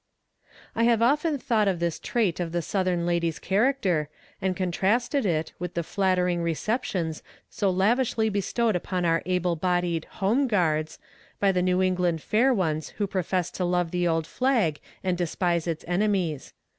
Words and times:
I 0.75 0.85
have 0.85 1.03
often 1.03 1.37
thought 1.37 1.67
of 1.67 1.79
this 1.79 1.99
trait 1.99 2.39
of 2.39 2.53
the 2.53 2.63
Southern 2.63 3.05
ladies' 3.05 3.37
character, 3.37 4.09
and 4.41 4.57
contrasted 4.57 5.27
it 5.27 5.53
with 5.59 5.75
the 5.75 5.83
flattering 5.83 6.41
receptions 6.41 7.21
so 7.51 7.69
lavishly 7.69 8.27
bestowed 8.27 8.75
upon 8.75 9.05
our 9.05 9.21
able 9.27 9.55
bodied 9.55 10.05
"home 10.09 10.47
guards," 10.47 10.97
by 11.39 11.51
the 11.51 11.61
New 11.61 11.83
England 11.83 12.19
fair 12.23 12.51
ones 12.51 12.89
who 12.97 13.05
profess 13.05 13.51
to 13.51 13.63
love 13.63 13.91
the 13.91 14.07
old 14.07 14.25
flag 14.25 14.79
and 15.03 15.19
despise 15.19 15.67
its 15.67 15.85
enemies. 15.87 16.51